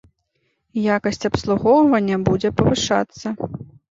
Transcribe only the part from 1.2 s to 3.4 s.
абслугоўвання будзе павышацца.